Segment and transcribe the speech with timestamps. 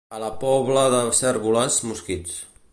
[0.19, 2.43] A la Pobla de Cérvoles, mosquits.